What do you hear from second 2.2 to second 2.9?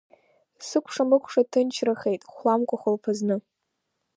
хәламкәа